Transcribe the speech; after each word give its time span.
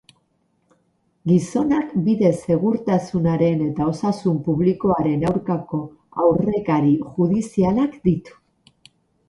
Gizonak 1.31 1.91
bide 2.07 2.31
segurtasunaren 2.45 3.61
eta 3.67 3.91
osasun 3.93 4.41
publikoaren 4.49 5.29
aurkako 5.33 5.83
aurrekari 6.27 6.99
judizialak 7.21 8.03
ditu. 8.11 8.39